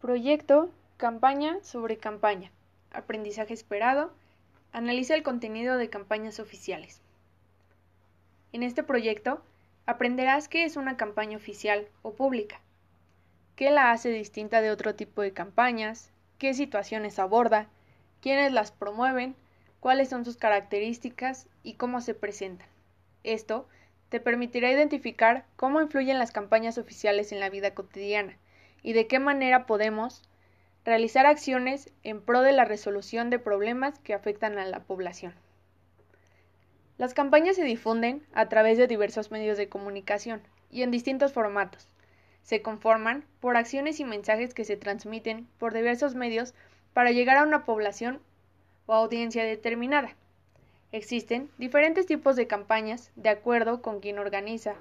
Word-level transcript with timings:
Proyecto 0.00 0.70
Campaña 0.96 1.58
sobre 1.62 1.98
campaña. 1.98 2.50
Aprendizaje 2.90 3.52
esperado. 3.52 4.10
Analiza 4.72 5.14
el 5.14 5.22
contenido 5.22 5.76
de 5.76 5.90
campañas 5.90 6.40
oficiales. 6.40 7.02
En 8.54 8.62
este 8.62 8.82
proyecto 8.82 9.42
aprenderás 9.84 10.48
qué 10.48 10.64
es 10.64 10.76
una 10.78 10.96
campaña 10.96 11.36
oficial 11.36 11.86
o 12.00 12.14
pública, 12.14 12.62
qué 13.56 13.70
la 13.70 13.90
hace 13.90 14.08
distinta 14.08 14.62
de 14.62 14.70
otro 14.70 14.94
tipo 14.94 15.20
de 15.20 15.34
campañas, 15.34 16.10
qué 16.38 16.54
situaciones 16.54 17.18
aborda, 17.18 17.68
quiénes 18.22 18.52
las 18.52 18.72
promueven, 18.72 19.36
cuáles 19.80 20.08
son 20.08 20.24
sus 20.24 20.38
características 20.38 21.46
y 21.62 21.74
cómo 21.74 22.00
se 22.00 22.14
presentan. 22.14 22.68
Esto 23.22 23.68
te 24.08 24.18
permitirá 24.18 24.72
identificar 24.72 25.44
cómo 25.56 25.82
influyen 25.82 26.18
las 26.18 26.32
campañas 26.32 26.78
oficiales 26.78 27.32
en 27.32 27.40
la 27.40 27.50
vida 27.50 27.74
cotidiana 27.74 28.38
y 28.82 28.92
de 28.92 29.06
qué 29.06 29.18
manera 29.18 29.66
podemos 29.66 30.22
realizar 30.84 31.26
acciones 31.26 31.90
en 32.02 32.20
pro 32.20 32.42
de 32.42 32.52
la 32.52 32.64
resolución 32.64 33.30
de 33.30 33.38
problemas 33.38 33.98
que 33.98 34.14
afectan 34.14 34.58
a 34.58 34.64
la 34.64 34.80
población. 34.80 35.34
Las 36.98 37.14
campañas 37.14 37.56
se 37.56 37.64
difunden 37.64 38.26
a 38.32 38.48
través 38.48 38.76
de 38.76 38.86
diversos 38.86 39.30
medios 39.30 39.56
de 39.56 39.68
comunicación 39.68 40.42
y 40.70 40.82
en 40.82 40.90
distintos 40.90 41.32
formatos. 41.32 41.88
Se 42.42 42.62
conforman 42.62 43.24
por 43.40 43.56
acciones 43.56 44.00
y 44.00 44.04
mensajes 44.04 44.54
que 44.54 44.64
se 44.64 44.76
transmiten 44.76 45.46
por 45.58 45.72
diversos 45.72 46.14
medios 46.14 46.54
para 46.92 47.10
llegar 47.10 47.36
a 47.36 47.44
una 47.44 47.64
población 47.64 48.20
o 48.86 48.94
audiencia 48.94 49.44
determinada. 49.44 50.16
Existen 50.92 51.50
diferentes 51.58 52.06
tipos 52.06 52.36
de 52.36 52.46
campañas 52.46 53.12
de 53.14 53.28
acuerdo 53.28 53.80
con 53.80 54.00
quien 54.00 54.18
organiza, 54.18 54.74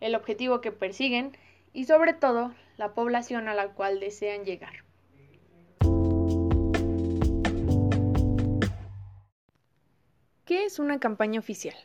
el 0.00 0.14
objetivo 0.14 0.60
que 0.60 0.72
persiguen 0.72 1.32
y 1.72 1.84
sobre 1.84 2.12
todo 2.12 2.52
la 2.76 2.94
población 2.94 3.48
a 3.48 3.54
la 3.54 3.68
cual 3.68 4.00
desean 4.00 4.44
llegar. 4.44 4.84
¿Qué 10.44 10.64
es 10.64 10.78
una 10.78 11.00
campaña 11.00 11.40
oficial? 11.40 11.76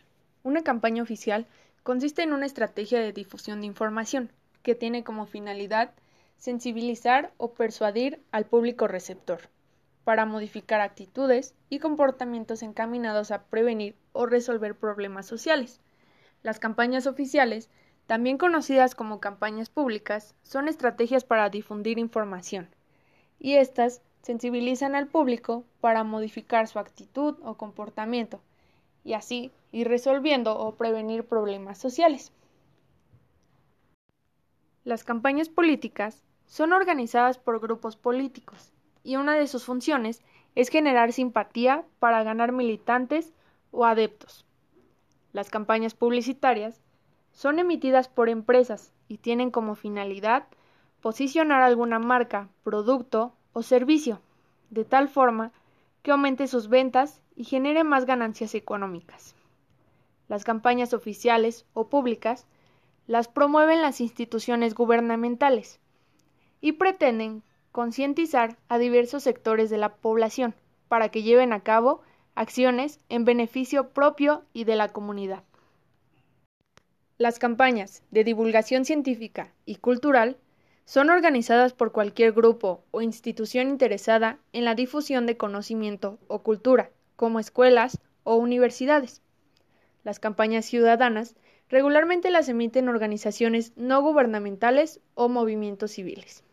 Una 0.44 0.64
campaña 0.64 1.04
oficial 1.04 1.48
consiste 1.84 2.22
en 2.24 2.34
una 2.34 2.46
estrategia 2.46 3.00
de 3.00 3.14
difusión 3.14 3.62
de 3.62 3.68
información 3.68 4.32
que 4.62 4.76
tiene 4.76 5.04
como 5.04 5.26
finalidad 5.26 5.94
sensibilizar 6.38 7.32
o 7.38 7.54
persuadir 7.54 8.22
al 8.32 8.46
público 8.46 8.88
receptor 8.88 9.50
para 10.04 10.26
modificar 10.26 10.82
actitudes 10.82 11.56
y 11.70 11.80
comportamientos 11.80 12.64
encaminados 12.64 13.32
a 13.32 13.44
prevenir 13.44 13.96
o 14.14 14.26
resolver 14.26 14.76
problemas 14.76 15.26
sociales. 15.26 15.82
Las 16.44 16.60
campañas 16.60 17.08
oficiales 17.08 17.70
también 18.08 18.38
conocidas 18.38 18.96
como 18.96 19.20
campañas 19.20 19.70
públicas, 19.70 20.34
son 20.42 20.70
estrategias 20.70 21.26
para 21.26 21.50
difundir 21.50 22.00
información, 22.00 22.70
y 23.38 23.56
éstas 23.56 24.02
sensibilizan 24.22 24.96
al 24.96 25.08
público 25.08 25.66
para 25.82 26.04
modificar 26.04 26.68
su 26.68 26.80
actitud 26.80 27.36
o 27.44 27.56
comportamiento, 27.56 28.42
y 29.04 29.14
así 29.14 29.52
ir 29.74 29.90
resolviendo 29.90 30.58
o 30.58 30.76
prevenir 30.76 31.26
problemas 31.26 31.78
sociales. 31.78 32.32
Las 34.86 35.04
campañas 35.04 35.50
políticas 35.50 36.24
son 36.46 36.72
organizadas 36.72 37.38
por 37.38 37.60
grupos 37.60 37.98
políticos, 37.98 38.72
y 39.04 39.18
una 39.18 39.36
de 39.36 39.48
sus 39.48 39.66
funciones 39.66 40.24
es 40.56 40.70
generar 40.70 41.12
simpatía 41.12 41.84
para 42.00 42.24
ganar 42.24 42.54
militantes 42.54 43.34
o 43.72 43.86
adeptos. 43.86 44.46
Las 45.34 45.50
campañas 45.50 45.94
publicitarias 45.94 46.82
son 47.38 47.60
emitidas 47.60 48.08
por 48.08 48.30
empresas 48.30 48.92
y 49.08 49.20
tienen 49.20 49.52
como 49.52 49.76
finalidad 49.76 50.48
posicionar 51.02 51.62
alguna 51.62 52.00
marca, 52.00 52.50
producto 52.64 53.32
o 53.54 53.62
servicio, 53.62 54.22
de 54.72 54.86
tal 54.86 55.08
forma 55.08 55.52
que 56.02 56.10
aumente 56.10 56.48
sus 56.48 56.68
ventas 56.68 57.22
y 57.36 57.44
genere 57.44 57.84
más 57.84 58.06
ganancias 58.06 58.56
económicas. 58.56 59.36
Las 60.28 60.46
campañas 60.46 60.96
oficiales 60.96 61.68
o 61.74 61.90
públicas 61.90 62.48
las 63.06 63.28
promueven 63.28 63.84
las 63.84 64.02
instituciones 64.02 64.74
gubernamentales 64.74 65.80
y 66.60 66.72
pretenden 66.72 67.44
concientizar 67.72 68.58
a 68.68 68.80
diversos 68.80 69.22
sectores 69.22 69.70
de 69.70 69.78
la 69.78 69.94
población 69.94 70.56
para 70.88 71.10
que 71.10 71.22
lleven 71.22 71.54
a 71.54 71.60
cabo 71.60 72.02
acciones 72.34 73.00
en 73.10 73.26
beneficio 73.26 73.90
propio 73.90 74.44
y 74.54 74.64
de 74.64 74.76
la 74.76 74.90
comunidad. 74.90 75.44
Las 77.20 77.40
campañas 77.40 78.04
de 78.12 78.24
divulgación 78.24 78.86
científica 78.86 79.52
y 79.66 79.78
cultural 79.78 80.38
son 80.86 81.10
organizadas 81.10 81.74
por 81.74 81.92
cualquier 81.92 82.32
grupo 82.32 82.84
o 82.92 83.02
institución 83.02 83.70
interesada 83.70 84.38
en 84.54 84.66
la 84.66 84.76
difusión 84.76 85.26
de 85.26 85.36
conocimiento 85.36 86.20
o 86.28 86.44
cultura, 86.44 86.92
como 87.16 87.40
escuelas 87.40 88.00
o 88.24 88.36
universidades. 88.36 89.24
Las 90.04 90.20
campañas 90.20 90.66
ciudadanas 90.66 91.36
regularmente 91.70 92.30
las 92.30 92.50
emiten 92.50 92.88
organizaciones 92.88 93.74
no 93.76 94.00
gubernamentales 94.04 95.00
o 95.16 95.28
movimientos 95.28 95.94
civiles. 95.94 96.44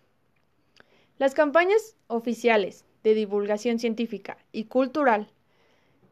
Las 1.19 1.35
campañas 1.35 1.95
oficiales 2.07 2.87
de 3.03 3.13
divulgación 3.13 3.79
científica 3.79 4.39
y 4.51 4.65
cultural, 4.65 5.29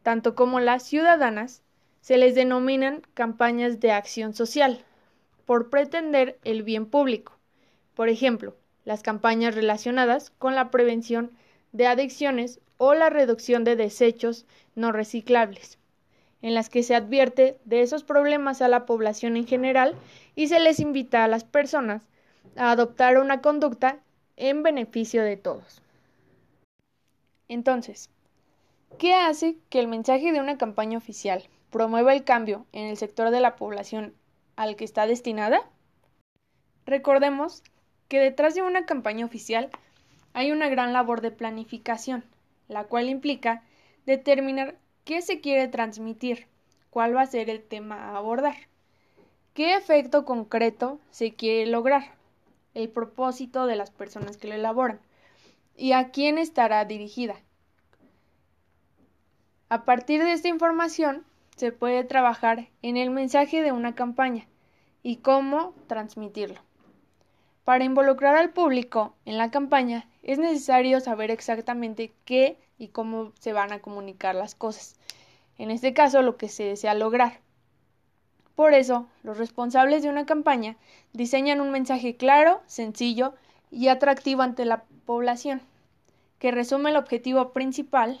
tanto 0.03 0.35
como 0.35 0.59
las 0.59 0.83
ciudadanas, 0.83 1.63
se 2.03 2.17
les 2.17 2.35
denominan 2.35 3.01
campañas 3.13 3.79
de 3.79 3.93
acción 3.93 4.33
social, 4.33 4.83
por 5.45 5.69
pretender 5.69 6.37
el 6.43 6.61
bien 6.61 6.85
público. 6.85 7.31
Por 7.95 8.09
ejemplo, 8.09 8.57
las 8.83 9.01
campañas 9.01 9.55
relacionadas 9.55 10.29
con 10.31 10.53
la 10.53 10.69
prevención 10.69 11.31
de 11.71 11.87
adicciones 11.87 12.59
o 12.75 12.93
la 12.93 13.09
reducción 13.09 13.63
de 13.63 13.77
desechos 13.77 14.45
no 14.75 14.91
reciclables, 14.91 15.79
en 16.41 16.53
las 16.53 16.67
que 16.67 16.83
se 16.83 16.93
advierte 16.93 17.57
de 17.63 17.81
esos 17.81 18.03
problemas 18.03 18.61
a 18.61 18.67
la 18.67 18.85
población 18.85 19.37
en 19.37 19.47
general 19.47 19.95
y 20.35 20.49
se 20.49 20.59
les 20.59 20.81
invita 20.81 21.23
a 21.23 21.29
las 21.29 21.45
personas 21.45 22.03
a 22.57 22.71
adoptar 22.71 23.17
una 23.17 23.39
conducta 23.39 23.99
en 24.35 24.61
beneficio 24.61 25.23
de 25.23 25.37
todos. 25.37 25.81
Entonces, 27.47 28.09
¿qué 28.97 29.13
hace 29.13 29.55
que 29.69 29.79
el 29.79 29.87
mensaje 29.87 30.33
de 30.33 30.41
una 30.41 30.57
campaña 30.57 30.97
oficial 30.97 31.47
promueva 31.73 32.13
el 32.13 32.23
cambio 32.23 32.67
en 32.71 32.85
el 32.85 32.97
sector 32.97 33.31
de 33.31 33.41
la 33.41 33.55
población 33.57 34.13
al 34.55 34.75
que 34.77 34.85
está 34.85 35.07
destinada? 35.07 35.59
Recordemos 36.85 37.63
que 38.07 38.19
detrás 38.19 38.53
de 38.53 38.61
una 38.61 38.85
campaña 38.85 39.25
oficial 39.25 39.71
hay 40.33 40.51
una 40.51 40.69
gran 40.69 40.93
labor 40.93 41.21
de 41.21 41.31
planificación, 41.31 42.23
la 42.67 42.83
cual 42.83 43.09
implica 43.09 43.63
determinar 44.05 44.77
qué 45.03 45.23
se 45.23 45.41
quiere 45.41 45.67
transmitir, 45.67 46.45
cuál 46.91 47.15
va 47.15 47.21
a 47.21 47.27
ser 47.27 47.49
el 47.49 47.63
tema 47.63 47.95
a 47.95 48.17
abordar, 48.17 48.55
qué 49.55 49.75
efecto 49.75 50.25
concreto 50.25 50.99
se 51.09 51.33
quiere 51.33 51.65
lograr, 51.65 52.13
el 52.75 52.87
propósito 52.87 53.65
de 53.65 53.75
las 53.75 53.89
personas 53.89 54.37
que 54.37 54.47
lo 54.47 54.53
elaboran 54.53 54.99
y 55.75 55.93
a 55.93 56.11
quién 56.11 56.37
estará 56.37 56.85
dirigida. 56.85 57.35
A 59.69 59.85
partir 59.85 60.23
de 60.23 60.33
esta 60.33 60.49
información 60.49 61.25
se 61.55 61.71
puede 61.71 62.03
trabajar 62.03 62.69
en 62.81 62.97
el 62.97 63.09
mensaje 63.09 63.61
de 63.61 63.71
una 63.71 63.95
campaña 63.95 64.47
y 65.01 65.17
cómo 65.17 65.73
transmitirlo. 65.87 66.59
Para 67.63 67.83
involucrar 67.83 68.35
al 68.35 68.51
público 68.51 69.15
en 69.25 69.37
la 69.37 69.51
campaña 69.51 70.07
es 70.21 70.39
necesario 70.39 70.99
saber 70.99 71.31
exactamente 71.31 72.13
qué 72.25 72.57
y 72.77 72.89
cómo 72.89 73.31
se 73.39 73.53
van 73.53 73.71
a 73.71 73.79
comunicar 73.79 74.35
las 74.35 74.55
cosas. 74.55 74.95
En 75.57 75.71
este 75.71 75.93
caso, 75.93 76.21
lo 76.21 76.37
que 76.37 76.49
se 76.49 76.63
desea 76.63 76.93
lograr. 76.93 77.39
Por 78.55 78.73
eso, 78.73 79.07
los 79.23 79.37
responsables 79.37 80.03
de 80.03 80.09
una 80.09 80.25
campaña 80.25 80.75
diseñan 81.13 81.61
un 81.61 81.71
mensaje 81.71 82.17
claro, 82.17 82.61
sencillo 82.65 83.33
y 83.71 83.87
atractivo 83.87 84.41
ante 84.41 84.65
la 84.65 84.83
población, 85.05 85.61
que 86.39 86.51
resume 86.51 86.89
el 86.89 86.97
objetivo 86.97 87.53
principal 87.53 88.19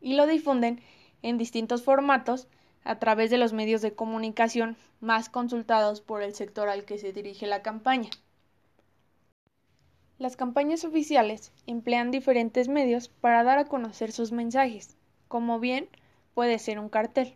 y 0.00 0.14
lo 0.14 0.26
difunden 0.26 0.82
en 1.24 1.38
distintos 1.38 1.82
formatos 1.82 2.48
a 2.84 2.98
través 2.98 3.30
de 3.30 3.38
los 3.38 3.54
medios 3.54 3.80
de 3.80 3.94
comunicación 3.94 4.76
más 5.00 5.30
consultados 5.30 6.02
por 6.02 6.22
el 6.22 6.34
sector 6.34 6.68
al 6.68 6.84
que 6.84 6.98
se 6.98 7.14
dirige 7.14 7.46
la 7.46 7.62
campaña. 7.62 8.10
Las 10.18 10.36
campañas 10.36 10.84
oficiales 10.84 11.50
emplean 11.66 12.10
diferentes 12.10 12.68
medios 12.68 13.08
para 13.08 13.42
dar 13.42 13.58
a 13.58 13.64
conocer 13.64 14.12
sus 14.12 14.32
mensajes, 14.32 14.98
como 15.26 15.58
bien 15.60 15.88
puede 16.34 16.58
ser 16.58 16.78
un 16.78 16.90
cartel. 16.90 17.34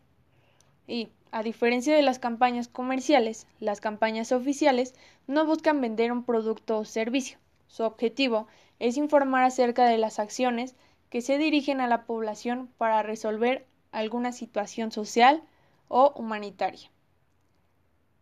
Y, 0.86 1.08
a 1.32 1.42
diferencia 1.42 1.96
de 1.96 2.02
las 2.02 2.18
campañas 2.18 2.68
comerciales, 2.68 3.46
las 3.58 3.80
campañas 3.80 4.32
oficiales 4.32 4.94
no 5.26 5.46
buscan 5.46 5.80
vender 5.80 6.12
un 6.12 6.24
producto 6.24 6.78
o 6.78 6.84
servicio. 6.84 7.38
Su 7.68 7.84
objetivo 7.84 8.48
es 8.80 8.98
informar 8.98 9.44
acerca 9.44 9.86
de 9.86 9.96
las 9.96 10.18
acciones 10.18 10.74
que 11.08 11.22
se 11.22 11.38
dirigen 11.38 11.80
a 11.80 11.88
la 11.88 12.04
población 12.04 12.68
para 12.76 13.02
resolver 13.02 13.66
alguna 13.92 14.32
situación 14.32 14.92
social 14.92 15.42
o 15.88 16.12
humanitaria. 16.16 16.90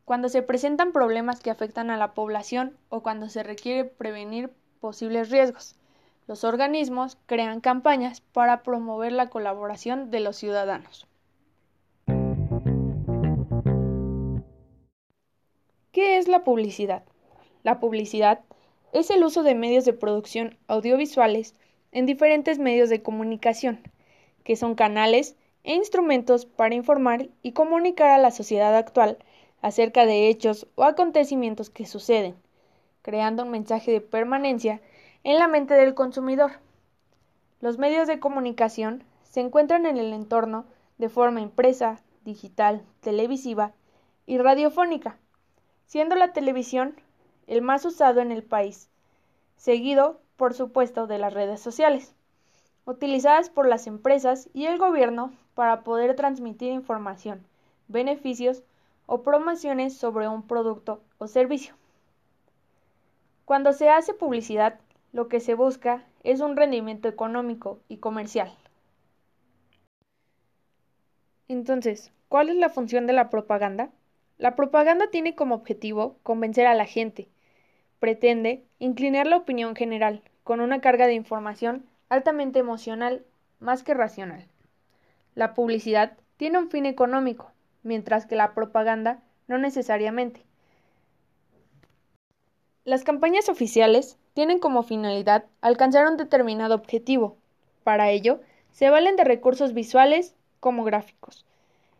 Cuando 0.04 0.28
se 0.28 0.42
presentan 0.42 0.92
problemas 0.92 1.40
que 1.40 1.50
afectan 1.50 1.90
a 1.90 1.96
la 1.96 2.14
población 2.14 2.76
o 2.88 3.02
cuando 3.02 3.28
se 3.28 3.42
requiere 3.42 3.84
prevenir 3.84 4.50
posibles 4.80 5.30
riesgos. 5.30 5.74
Los 6.28 6.44
organismos 6.44 7.18
crean 7.26 7.60
campañas 7.60 8.20
para 8.20 8.62
promover 8.62 9.12
la 9.12 9.30
colaboración 9.30 10.10
de 10.10 10.20
los 10.20 10.36
ciudadanos. 10.36 11.06
¿Qué 15.92 16.18
es 16.18 16.28
la 16.28 16.44
publicidad? 16.44 17.04
La 17.62 17.80
publicidad 17.80 18.40
es 18.92 19.10
el 19.10 19.24
uso 19.24 19.42
de 19.42 19.54
medios 19.54 19.84
de 19.84 19.92
producción 19.92 20.56
audiovisuales 20.68 21.54
en 21.90 22.06
diferentes 22.06 22.58
medios 22.58 22.90
de 22.90 23.02
comunicación, 23.02 23.80
que 24.44 24.56
son 24.56 24.74
canales 24.74 25.36
e 25.66 25.74
instrumentos 25.74 26.46
para 26.46 26.76
informar 26.76 27.28
y 27.42 27.52
comunicar 27.52 28.10
a 28.10 28.18
la 28.18 28.30
sociedad 28.30 28.74
actual 28.76 29.18
acerca 29.60 30.06
de 30.06 30.28
hechos 30.28 30.68
o 30.76 30.84
acontecimientos 30.84 31.70
que 31.70 31.86
suceden, 31.86 32.36
creando 33.02 33.42
un 33.42 33.50
mensaje 33.50 33.90
de 33.90 34.00
permanencia 34.00 34.80
en 35.24 35.38
la 35.38 35.48
mente 35.48 35.74
del 35.74 35.94
consumidor. 35.94 36.52
Los 37.60 37.78
medios 37.78 38.06
de 38.06 38.20
comunicación 38.20 39.02
se 39.24 39.40
encuentran 39.40 39.86
en 39.86 39.96
el 39.96 40.12
entorno 40.12 40.66
de 40.98 41.08
forma 41.08 41.40
impresa, 41.40 42.00
digital, 42.24 42.82
televisiva 43.00 43.72
y 44.24 44.38
radiofónica, 44.38 45.18
siendo 45.84 46.14
la 46.14 46.32
televisión 46.32 46.94
el 47.48 47.60
más 47.60 47.84
usado 47.84 48.20
en 48.20 48.30
el 48.30 48.44
país, 48.44 48.88
seguido, 49.56 50.20
por 50.36 50.54
supuesto, 50.54 51.06
de 51.08 51.18
las 51.18 51.34
redes 51.34 51.60
sociales, 51.60 52.15
utilizadas 52.86 53.50
por 53.50 53.68
las 53.68 53.86
empresas 53.86 54.48
y 54.54 54.66
el 54.66 54.78
gobierno 54.78 55.34
para 55.54 55.82
poder 55.82 56.14
transmitir 56.16 56.72
información, 56.72 57.44
beneficios 57.88 58.62
o 59.06 59.22
promociones 59.22 59.96
sobre 59.96 60.28
un 60.28 60.46
producto 60.46 61.02
o 61.18 61.26
servicio. 61.26 61.74
Cuando 63.44 63.72
se 63.72 63.90
hace 63.90 64.14
publicidad, 64.14 64.80
lo 65.12 65.28
que 65.28 65.40
se 65.40 65.54
busca 65.54 66.04
es 66.24 66.40
un 66.40 66.56
rendimiento 66.56 67.08
económico 67.08 67.80
y 67.88 67.98
comercial. 67.98 68.52
Entonces, 71.48 72.12
¿cuál 72.28 72.48
es 72.48 72.56
la 72.56 72.68
función 72.68 73.06
de 73.06 73.12
la 73.12 73.30
propaganda? 73.30 73.90
La 74.38 74.56
propaganda 74.56 75.10
tiene 75.10 75.34
como 75.34 75.54
objetivo 75.54 76.16
convencer 76.22 76.66
a 76.66 76.74
la 76.74 76.86
gente, 76.86 77.28
pretende 78.00 78.64
inclinar 78.78 79.26
la 79.26 79.38
opinión 79.38 79.74
general 79.74 80.22
con 80.44 80.60
una 80.60 80.80
carga 80.80 81.06
de 81.06 81.14
información 81.14 81.86
altamente 82.08 82.58
emocional 82.58 83.24
más 83.58 83.82
que 83.82 83.94
racional. 83.94 84.46
La 85.34 85.54
publicidad 85.54 86.16
tiene 86.36 86.58
un 86.58 86.70
fin 86.70 86.86
económico, 86.86 87.52
mientras 87.82 88.26
que 88.26 88.36
la 88.36 88.54
propaganda 88.54 89.22
no 89.48 89.58
necesariamente. 89.58 90.44
Las 92.84 93.04
campañas 93.04 93.48
oficiales 93.48 94.18
tienen 94.34 94.58
como 94.58 94.82
finalidad 94.82 95.46
alcanzar 95.60 96.06
un 96.06 96.16
determinado 96.16 96.74
objetivo. 96.74 97.36
Para 97.84 98.10
ello, 98.10 98.40
se 98.70 98.90
valen 98.90 99.16
de 99.16 99.24
recursos 99.24 99.72
visuales 99.72 100.34
como 100.60 100.84
gráficos. 100.84 101.44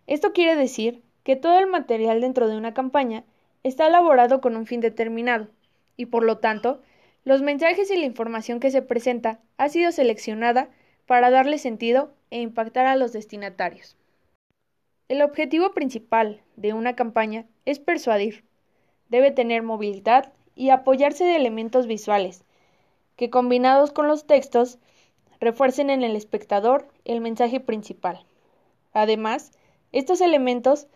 Esto 0.06 0.32
quiere 0.32 0.55
decir 0.55 1.03
que 1.25 1.35
todo 1.35 1.58
el 1.58 1.67
material 1.67 2.20
dentro 2.20 2.49
de 2.49 2.56
una 2.56 2.75
campaña 2.75 3.25
está 3.64 3.87
elaborado 3.87 4.41
con 4.41 4.56
un 4.56 4.67
fin 4.67 4.81
determinado, 4.81 5.49
y 5.97 6.06
por 6.06 6.23
lo 6.23 6.38
tanto, 6.38 6.81
los 7.26 7.43
mensajes 7.43 7.90
y 7.90 7.96
la 7.96 8.06
información 8.06 8.61
que 8.61 8.70
se 8.70 8.82
presenta 8.82 9.40
ha 9.58 9.69
sido 9.69 9.90
seleccionada 9.90 10.70
para 11.06 11.28
darle 11.28 11.58
sentido 11.58 12.14
e 12.31 12.40
impactar 12.40 12.87
a 12.87 12.94
los 12.94 13.12
destinatarios. 13.12 13.96
El 15.08 15.20
objetivo 15.23 15.73
principal 15.73 16.40
de 16.55 16.73
una 16.73 16.94
campaña 16.94 17.44
es 17.64 17.81
persuadir. 17.81 18.44
Debe 19.08 19.32
tener 19.32 19.64
movilidad 19.64 20.32
y 20.55 20.70
apoyarse 20.70 21.25
de 21.25 21.34
elementos 21.34 21.88
visuales, 21.88 22.44
que 23.17 23.29
combinados 23.29 23.90
con 23.90 24.06
los 24.06 24.29
textos 24.29 24.79
refuercen 25.40 25.90
en 25.90 26.05
el 26.05 26.14
espectador 26.14 26.87
el 27.05 27.20
mensaje 27.20 27.58
principal. 27.58 28.25
Además, 28.93 29.50
estos 29.90 30.20
elementos 30.20 30.87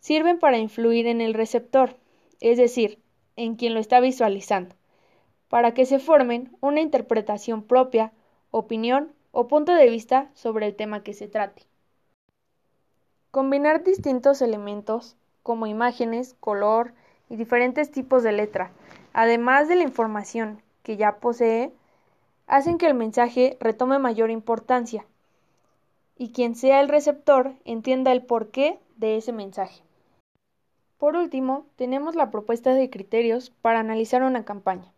sirven 0.00 0.38
para 0.38 0.58
influir 0.58 1.06
en 1.06 1.22
el 1.22 1.32
receptor, 1.32 1.96
es 2.40 2.58
decir, 2.58 2.98
en 3.36 3.56
quien 3.56 3.72
lo 3.72 3.80
está 3.80 4.00
visualizando, 4.00 4.76
para 5.48 5.72
que 5.74 5.86
se 5.86 5.98
formen 5.98 6.56
una 6.60 6.80
interpretación 6.80 7.62
propia, 7.62 8.12
opinión 8.50 9.12
o 9.32 9.48
punto 9.48 9.74
de 9.74 9.88
vista 9.88 10.30
sobre 10.34 10.66
el 10.66 10.76
tema 10.76 11.02
que 11.02 11.14
se 11.14 11.28
trate. 11.28 11.62
Combinar 13.30 13.84
distintos 13.84 14.42
elementos, 14.42 15.16
como 15.42 15.66
imágenes, 15.66 16.34
color 16.40 16.92
y 17.28 17.36
diferentes 17.36 17.90
tipos 17.90 18.22
de 18.22 18.32
letra, 18.32 18.70
además 19.12 19.68
de 19.68 19.76
la 19.76 19.82
información 19.82 20.62
que 20.82 20.96
ya 20.96 21.16
posee, 21.16 21.72
hacen 22.46 22.78
que 22.78 22.86
el 22.86 22.94
mensaje 22.94 23.56
retome 23.60 23.98
mayor 23.98 24.30
importancia 24.30 25.04
y 26.16 26.32
quien 26.32 26.56
sea 26.56 26.80
el 26.80 26.88
receptor 26.88 27.52
entienda 27.64 28.12
el 28.12 28.22
porqué 28.22 28.78
de 28.96 29.16
ese 29.16 29.32
mensaje. 29.32 29.82
Por 30.98 31.14
último, 31.14 31.66
tenemos 31.76 32.16
la 32.16 32.30
propuesta 32.30 32.74
de 32.74 32.90
criterios 32.90 33.50
para 33.50 33.78
analizar 33.78 34.22
una 34.24 34.44
campaña. 34.44 34.92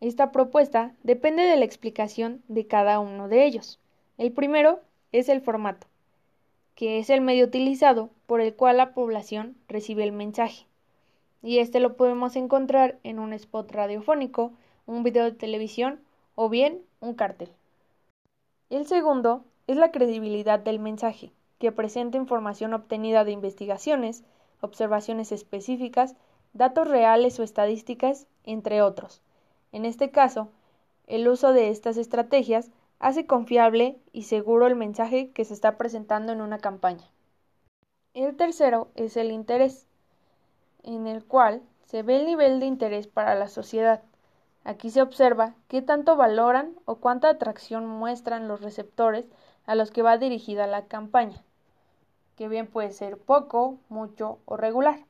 Esta 0.00 0.30
propuesta 0.30 0.94
depende 1.02 1.42
de 1.42 1.56
la 1.56 1.64
explicación 1.64 2.42
de 2.46 2.68
cada 2.68 3.00
uno 3.00 3.28
de 3.28 3.44
ellos. 3.44 3.80
El 4.16 4.32
primero 4.32 4.80
es 5.10 5.28
el 5.28 5.40
formato, 5.40 5.88
que 6.76 7.00
es 7.00 7.10
el 7.10 7.20
medio 7.20 7.46
utilizado 7.46 8.10
por 8.26 8.40
el 8.40 8.54
cual 8.54 8.76
la 8.76 8.94
población 8.94 9.56
recibe 9.66 10.04
el 10.04 10.12
mensaje. 10.12 10.66
Y 11.42 11.58
este 11.58 11.80
lo 11.80 11.96
podemos 11.96 12.36
encontrar 12.36 12.98
en 13.02 13.18
un 13.18 13.32
spot 13.32 13.72
radiofónico, 13.72 14.52
un 14.86 15.02
video 15.02 15.24
de 15.24 15.32
televisión 15.32 16.00
o 16.36 16.48
bien 16.48 16.80
un 17.00 17.14
cartel. 17.14 17.50
El 18.70 18.86
segundo 18.86 19.44
es 19.66 19.76
la 19.76 19.90
credibilidad 19.90 20.60
del 20.60 20.78
mensaje, 20.78 21.32
que 21.58 21.72
presenta 21.72 22.18
información 22.18 22.72
obtenida 22.72 23.24
de 23.24 23.32
investigaciones, 23.32 24.22
observaciones 24.60 25.32
específicas, 25.32 26.14
datos 26.52 26.86
reales 26.86 27.40
o 27.40 27.42
estadísticas, 27.42 28.28
entre 28.44 28.82
otros. 28.82 29.22
En 29.72 29.84
este 29.84 30.10
caso, 30.10 30.48
el 31.06 31.28
uso 31.28 31.52
de 31.52 31.70
estas 31.70 31.96
estrategias 31.96 32.70
hace 32.98 33.26
confiable 33.26 33.98
y 34.12 34.24
seguro 34.24 34.66
el 34.66 34.76
mensaje 34.76 35.30
que 35.30 35.44
se 35.44 35.54
está 35.54 35.76
presentando 35.76 36.32
en 36.32 36.40
una 36.40 36.58
campaña. 36.58 37.10
El 38.14 38.36
tercero 38.36 38.88
es 38.94 39.16
el 39.16 39.30
interés, 39.30 39.86
en 40.82 41.06
el 41.06 41.24
cual 41.24 41.62
se 41.84 42.02
ve 42.02 42.16
el 42.16 42.26
nivel 42.26 42.60
de 42.60 42.66
interés 42.66 43.06
para 43.06 43.34
la 43.34 43.48
sociedad. 43.48 44.02
Aquí 44.64 44.90
se 44.90 45.02
observa 45.02 45.54
qué 45.68 45.82
tanto 45.82 46.16
valoran 46.16 46.74
o 46.84 46.96
cuánta 46.96 47.28
atracción 47.28 47.86
muestran 47.86 48.48
los 48.48 48.60
receptores 48.60 49.26
a 49.66 49.74
los 49.74 49.90
que 49.90 50.02
va 50.02 50.18
dirigida 50.18 50.66
la 50.66 50.86
campaña 50.86 51.42
que 52.38 52.46
bien 52.46 52.68
puede 52.68 52.92
ser 52.92 53.18
poco, 53.18 53.80
mucho 53.88 54.38
o 54.44 54.56
regular. 54.56 55.04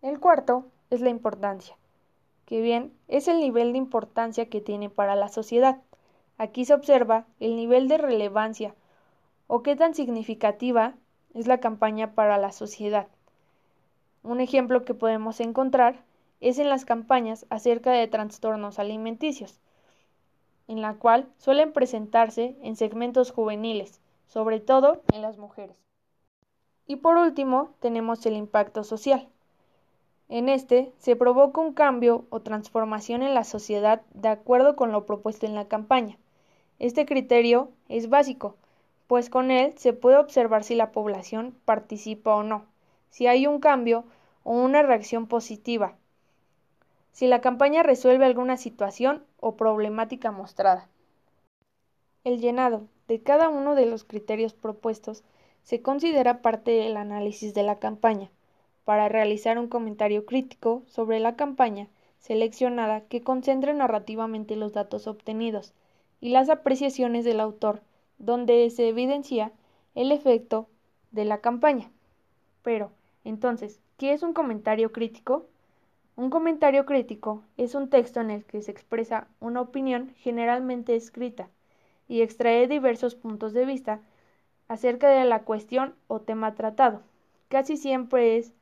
El 0.00 0.18
cuarto 0.18 0.64
es 0.88 1.02
la 1.02 1.10
importancia, 1.10 1.76
que 2.50 2.60
bien 2.60 2.92
es 3.06 3.28
el 3.28 3.38
nivel 3.38 3.70
de 3.70 3.78
importancia 3.78 4.48
que 4.48 4.60
tiene 4.60 4.90
para 4.90 5.14
la 5.14 5.28
sociedad. 5.28 5.80
Aquí 6.36 6.64
se 6.64 6.74
observa 6.74 7.24
el 7.38 7.54
nivel 7.54 7.86
de 7.86 7.96
relevancia 7.96 8.74
o 9.46 9.62
qué 9.62 9.76
tan 9.76 9.94
significativa 9.94 10.94
es 11.32 11.46
la 11.46 11.60
campaña 11.60 12.12
para 12.16 12.38
la 12.38 12.50
sociedad. 12.50 13.06
Un 14.24 14.40
ejemplo 14.40 14.84
que 14.84 14.94
podemos 14.94 15.38
encontrar 15.38 16.02
es 16.40 16.58
en 16.58 16.68
las 16.68 16.84
campañas 16.84 17.46
acerca 17.50 17.92
de 17.92 18.08
trastornos 18.08 18.80
alimenticios, 18.80 19.60
en 20.66 20.82
la 20.82 20.94
cual 20.94 21.28
suelen 21.38 21.72
presentarse 21.72 22.56
en 22.62 22.74
segmentos 22.74 23.30
juveniles, 23.30 24.00
sobre 24.26 24.58
todo 24.58 25.02
en 25.12 25.22
las 25.22 25.38
mujeres. 25.38 25.78
Y 26.88 26.96
por 26.96 27.16
último, 27.16 27.76
tenemos 27.78 28.26
el 28.26 28.34
impacto 28.34 28.82
social. 28.82 29.28
En 30.30 30.48
este 30.48 30.92
se 30.96 31.16
provoca 31.16 31.60
un 31.60 31.72
cambio 31.72 32.24
o 32.30 32.40
transformación 32.40 33.24
en 33.24 33.34
la 33.34 33.42
sociedad 33.42 34.02
de 34.14 34.28
acuerdo 34.28 34.76
con 34.76 34.92
lo 34.92 35.04
propuesto 35.04 35.44
en 35.44 35.56
la 35.56 35.66
campaña. 35.66 36.18
Este 36.78 37.04
criterio 37.04 37.72
es 37.88 38.08
básico, 38.08 38.54
pues 39.08 39.28
con 39.28 39.50
él 39.50 39.74
se 39.76 39.92
puede 39.92 40.18
observar 40.18 40.62
si 40.62 40.76
la 40.76 40.92
población 40.92 41.56
participa 41.64 42.36
o 42.36 42.44
no, 42.44 42.64
si 43.10 43.26
hay 43.26 43.48
un 43.48 43.58
cambio 43.58 44.04
o 44.44 44.52
una 44.52 44.82
reacción 44.82 45.26
positiva, 45.26 45.96
si 47.10 47.26
la 47.26 47.40
campaña 47.40 47.82
resuelve 47.82 48.24
alguna 48.24 48.56
situación 48.56 49.24
o 49.40 49.56
problemática 49.56 50.30
mostrada. 50.30 50.86
El 52.22 52.38
llenado 52.38 52.86
de 53.08 53.20
cada 53.20 53.48
uno 53.48 53.74
de 53.74 53.86
los 53.86 54.04
criterios 54.04 54.54
propuestos 54.54 55.24
se 55.64 55.82
considera 55.82 56.40
parte 56.40 56.70
del 56.70 56.96
análisis 56.96 57.52
de 57.52 57.64
la 57.64 57.80
campaña, 57.80 58.30
para 58.84 59.08
realizar 59.08 59.58
un 59.58 59.68
comentario 59.68 60.26
crítico 60.26 60.82
sobre 60.86 61.20
la 61.20 61.36
campaña 61.36 61.88
seleccionada 62.18 63.02
que 63.02 63.22
concentre 63.22 63.74
narrativamente 63.74 64.56
los 64.56 64.72
datos 64.72 65.06
obtenidos 65.06 65.72
y 66.20 66.30
las 66.30 66.50
apreciaciones 66.50 67.24
del 67.24 67.40
autor, 67.40 67.82
donde 68.18 68.68
se 68.70 68.88
evidencia 68.88 69.52
el 69.94 70.12
efecto 70.12 70.68
de 71.10 71.24
la 71.24 71.40
campaña. 71.40 71.90
Pero, 72.62 72.90
entonces, 73.24 73.80
¿qué 73.96 74.12
es 74.12 74.22
un 74.22 74.32
comentario 74.32 74.92
crítico? 74.92 75.46
Un 76.16 76.28
comentario 76.28 76.84
crítico 76.84 77.42
es 77.56 77.74
un 77.74 77.88
texto 77.88 78.20
en 78.20 78.30
el 78.30 78.44
que 78.44 78.60
se 78.60 78.70
expresa 78.70 79.28
una 79.40 79.62
opinión 79.62 80.12
generalmente 80.18 80.94
escrita 80.94 81.48
y 82.08 82.20
extrae 82.20 82.68
diversos 82.68 83.14
puntos 83.14 83.52
de 83.54 83.64
vista 83.64 84.00
acerca 84.68 85.08
de 85.08 85.24
la 85.24 85.44
cuestión 85.44 85.94
o 86.06 86.20
tema 86.20 86.54
tratado. 86.54 87.02
Casi 87.48 87.76
siempre 87.76 88.36
es 88.36 88.52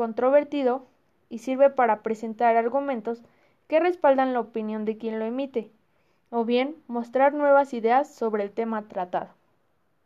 controvertido 0.00 0.86
y 1.28 1.40
sirve 1.40 1.68
para 1.68 2.02
presentar 2.02 2.56
argumentos 2.56 3.22
que 3.66 3.80
respaldan 3.80 4.32
la 4.32 4.40
opinión 4.40 4.86
de 4.86 4.96
quien 4.96 5.18
lo 5.18 5.26
emite, 5.26 5.70
o 6.30 6.46
bien 6.46 6.74
mostrar 6.86 7.34
nuevas 7.34 7.74
ideas 7.74 8.08
sobre 8.08 8.44
el 8.44 8.50
tema 8.50 8.88
tratado. 8.88 9.39